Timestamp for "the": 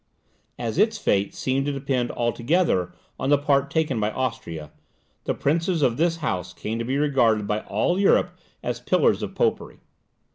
3.29-3.37, 5.25-5.35, 8.79-8.85